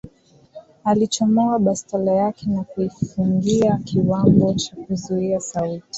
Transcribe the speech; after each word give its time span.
Alichomoa 0.83 1.59
bastola 1.59 2.11
yake 2.11 2.49
na 2.49 2.63
kuifungia 2.63 3.77
kiwambo 3.85 4.53
cha 4.53 4.75
kuzuia 4.75 5.39
sauti 5.39 5.83